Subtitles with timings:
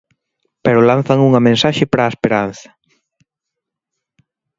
[0.63, 2.69] Pero lanzan unha mensaxe para a esperanza.